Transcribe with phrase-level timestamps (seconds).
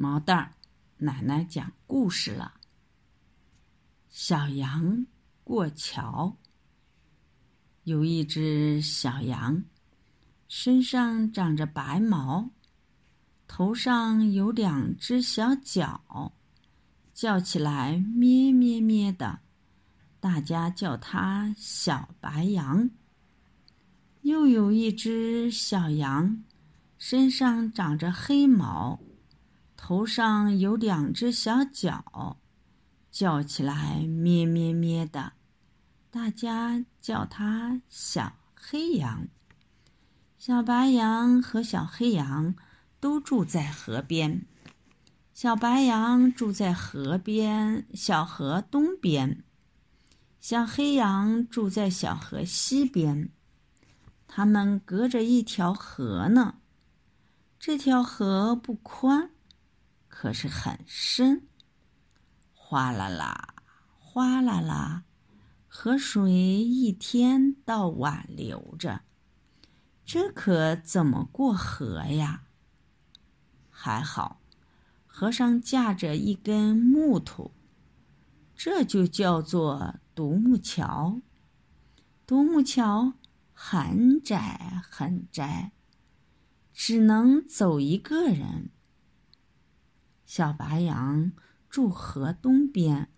[0.00, 0.54] 毛蛋儿，
[0.96, 2.54] 奶奶讲故事了。
[4.08, 5.06] 小羊
[5.44, 6.38] 过桥。
[7.84, 9.62] 有一只小羊，
[10.48, 12.48] 身上长着白毛，
[13.46, 16.32] 头上有两只小角，
[17.12, 19.40] 叫起来咩咩咩的，
[20.18, 22.88] 大家叫它小白羊。
[24.22, 26.42] 又有一只小羊，
[26.96, 28.98] 身上长着黑毛。
[29.82, 32.36] 头上有两只小脚，
[33.10, 35.32] 叫起来咩咩咩的，
[36.10, 39.26] 大家叫它小黑羊。
[40.36, 42.54] 小白羊和小黑羊
[43.00, 44.46] 都住在河边，
[45.32, 49.42] 小白羊住在河边小河东边，
[50.40, 53.30] 小黑羊住在小河西边，
[54.28, 56.56] 它们隔着一条河呢。
[57.58, 59.30] 这条河不宽。
[60.10, 61.46] 可是很深，
[62.52, 63.54] 哗啦啦，
[63.96, 65.04] 哗啦啦，
[65.66, 69.00] 河水一天到晚流着，
[70.04, 72.42] 这可怎么过河呀？
[73.70, 74.42] 还好，
[75.06, 77.54] 河上架着一根木头，
[78.54, 81.22] 这就叫做独木桥。
[82.26, 83.14] 独木桥
[83.54, 85.72] 很窄很窄，
[86.74, 88.70] 只能走一个人。
[90.32, 91.32] 小白羊
[91.68, 93.08] 住河东边，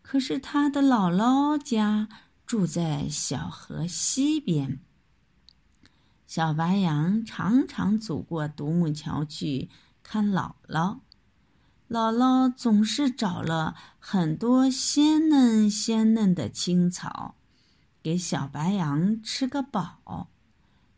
[0.00, 2.08] 可是他的姥姥家
[2.46, 4.80] 住在小河西边。
[6.26, 9.68] 小白羊常常走过独木桥去
[10.02, 11.00] 看姥姥，
[11.90, 17.34] 姥姥总是找了很多鲜嫩鲜嫩的青草，
[18.02, 20.30] 给小白羊吃个饱，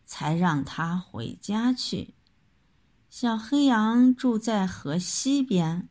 [0.06, 2.14] 才让它回家去。
[3.12, 5.86] 小黑羊住在河西边，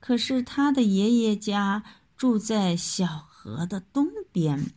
[0.00, 1.82] 可是他的爷爷家
[2.14, 4.70] 住在小河的东边。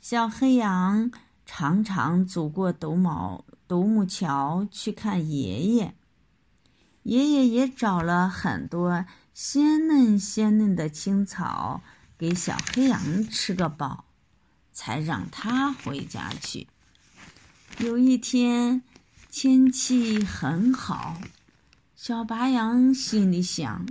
[0.00, 1.12] 小黑羊
[1.44, 5.94] 常常走过独毛独木桥去看爷爷，
[7.02, 9.04] 爷爷也找了很多
[9.34, 11.82] 鲜嫩鲜嫩的青草
[12.16, 14.06] 给小黑羊吃个饱，
[14.72, 16.66] 才让他回家去。
[17.76, 18.82] 有一天。
[19.30, 21.20] 天气很好，
[21.94, 23.86] 小白羊心里想：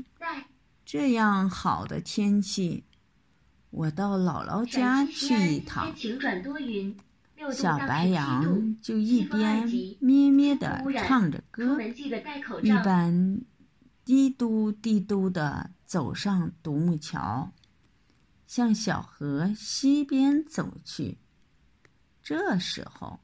[0.84, 2.84] 这样好的天气，
[3.70, 5.94] 我到姥姥家去一趟。
[7.54, 11.80] 小白羊就一边咩咩地唱着歌，
[12.64, 13.42] 一边
[14.04, 17.52] 滴嘟滴嘟地走上独木桥，
[18.48, 21.20] 向小河西边走去。
[22.24, 23.20] 这时候。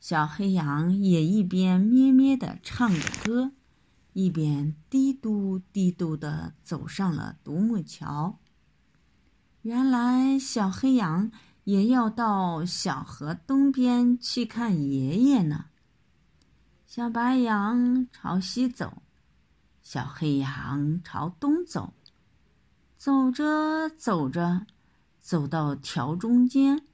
[0.00, 3.52] 小黑羊也一边咩咩地唱着歌，
[4.14, 8.38] 一边滴嘟滴嘟地走上了独木桥。
[9.60, 11.30] 原来小黑羊
[11.64, 15.66] 也要到小河东边去看爷爷呢。
[16.86, 19.02] 小白羊朝西走，
[19.82, 21.92] 小黑羊朝东走。
[22.96, 24.66] 走着走着，
[25.20, 26.86] 走到桥中间，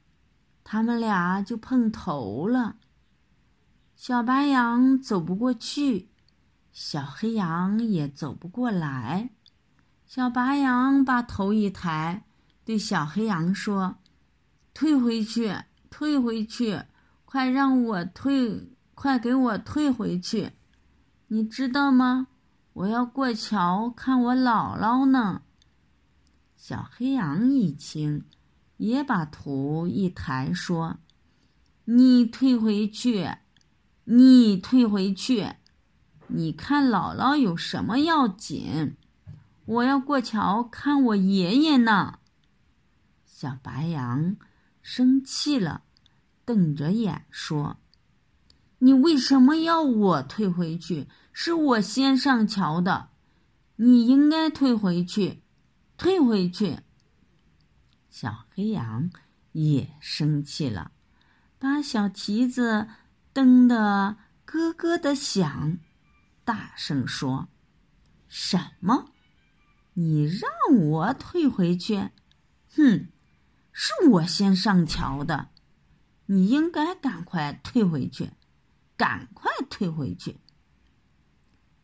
[0.64, 2.76] 他们俩就碰头了。
[3.96, 6.10] 小白羊走不过去，
[6.70, 9.30] 小黑羊也走不过来。
[10.04, 12.26] 小白羊把头一抬，
[12.62, 13.96] 对小黑羊说
[14.74, 15.56] ：“退回去，
[15.88, 16.82] 退回去，
[17.24, 20.52] 快让我退，快给我退回去！
[21.28, 22.26] 你知道吗？
[22.74, 25.40] 我要过桥看我姥姥呢。”
[26.54, 28.26] 小黑羊一听，
[28.76, 30.98] 也把头一抬，说
[31.86, 33.30] ：“你退回去。”
[34.08, 35.54] 你退回去，
[36.28, 38.96] 你看姥姥有什么要紧？
[39.64, 42.20] 我要过桥看我爷爷呢。
[43.24, 44.36] 小白羊
[44.80, 45.82] 生气了，
[46.44, 47.78] 瞪着眼说
[48.78, 51.08] ：“你为什么要我退回去？
[51.32, 53.08] 是我先上桥的，
[53.74, 55.42] 你应该退回去，
[55.96, 56.78] 退回去。”
[58.08, 59.10] 小黑羊
[59.50, 60.92] 也生气了，
[61.58, 62.86] 把小蹄子。
[63.36, 64.16] 蹬得
[64.46, 65.76] 咯咯的响，
[66.42, 67.48] 大声说
[68.28, 69.10] ：“什么？
[69.92, 71.96] 你让我退回去？
[72.74, 73.08] 哼，
[73.72, 75.50] 是我先上桥的，
[76.24, 78.30] 你应该赶快退回去，
[78.96, 80.38] 赶快退回去。”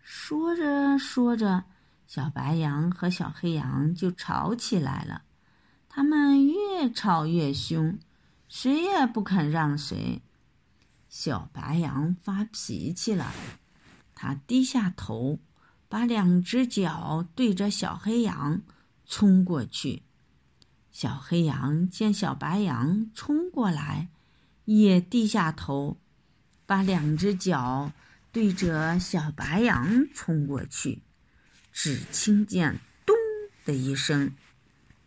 [0.00, 1.64] 说着说着，
[2.06, 5.24] 小白羊和小黑羊就吵起来了。
[5.90, 7.98] 他们越吵越凶，
[8.48, 10.22] 谁也不肯让谁。
[11.14, 13.34] 小白羊发脾气了，
[14.14, 15.38] 它低下头，
[15.86, 18.62] 把两只脚对着小黑羊
[19.04, 20.04] 冲过去。
[20.90, 24.08] 小黑羊见小白羊冲过来，
[24.64, 25.98] 也低下头，
[26.64, 27.92] 把两只脚
[28.32, 31.02] 对着小白羊冲过去。
[31.70, 33.14] 只听见“咚”
[33.66, 34.32] 的一声，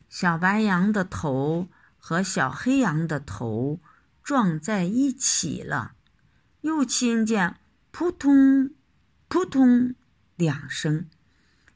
[0.07, 1.67] 小白羊的头
[1.97, 3.79] 和小黑羊的头
[4.21, 5.93] 撞在一起了。
[6.65, 7.57] 又听见
[7.93, 8.71] “扑通，
[9.27, 9.93] 扑通”
[10.35, 11.07] 两声，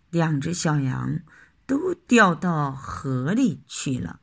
[0.10, 1.20] 两只小羊
[1.68, 4.20] 都掉到河里去了。